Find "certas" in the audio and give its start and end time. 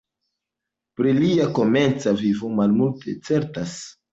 3.31-3.79